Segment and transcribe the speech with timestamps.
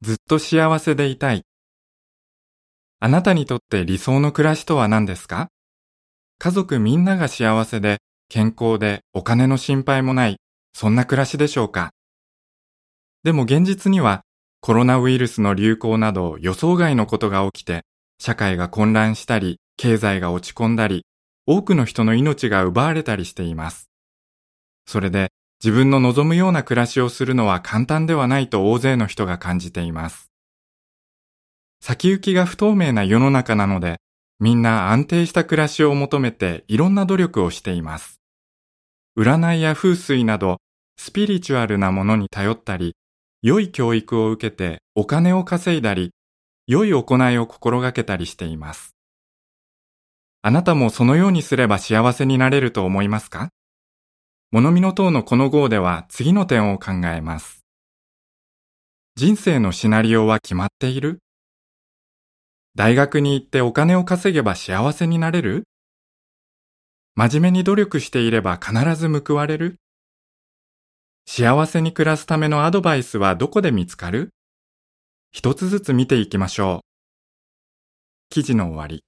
[0.00, 1.42] ずっと幸せでいたい。
[3.00, 5.48] あなたにとって理想の暮らしとは何ですか？
[6.38, 7.98] 家族みんなが幸せで、
[8.28, 10.36] 健康で、お金の心配もない、
[10.72, 11.90] そんな暮らしでしょうか？
[13.24, 14.22] でも現実には、
[14.60, 17.82] コロナウイルスの流行など予想外のことが起きて、
[18.20, 21.06] 社会が混乱したり、経済が落ち込んだり、
[21.46, 23.88] 多くの人の命が奪われたりしています。
[24.86, 25.32] それで
[25.62, 30.30] 自分の望むような暮らしをするのは簡単ではないと大勢の人が感じています。
[31.80, 33.98] 先行きが不透明な世の中なので、
[34.38, 38.20] みんな安定した暮らしを求めていろんな努力をしています。
[39.16, 40.58] 占いや風水など
[40.96, 42.94] スピリチュアルなものに頼ったり、
[43.42, 46.12] 良い教育を受けてお金を稼いだり、
[46.68, 48.94] 良い行いを心がけたりしています。
[50.42, 53.48] あなたもそのようにすれば幸せになれると思いますか？
[54.50, 57.66] 物見の塔のこの号では次の点を考えます。
[59.14, 61.18] 人生のシナリオは決まっている？
[62.74, 65.64] 大学に行ってお金を稼げば幸せになれる？
[67.14, 69.76] 真面目に努力していれば必ず報われる？
[71.26, 74.30] 幸せに暮らすためのアドバイスはどこで見つかる？
[75.30, 76.80] 一つずつ見ていきましょう。
[78.30, 79.04] 記事の終わり。